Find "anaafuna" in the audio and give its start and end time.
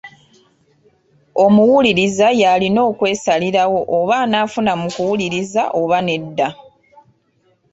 4.23-4.73